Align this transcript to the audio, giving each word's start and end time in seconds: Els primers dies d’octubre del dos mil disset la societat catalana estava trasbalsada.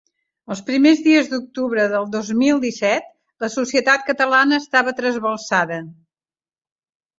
Els 0.53 0.61
primers 0.69 1.03
dies 1.07 1.29
d’octubre 1.33 1.85
del 1.91 2.07
dos 2.15 2.31
mil 2.39 2.63
disset 2.65 3.11
la 3.45 3.51
societat 3.57 4.09
catalana 4.09 4.61
estava 4.65 4.97
trasbalsada. 5.03 5.81